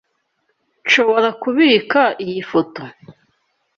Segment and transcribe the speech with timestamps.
[0.85, 2.81] Nshobora kubika iyi foto?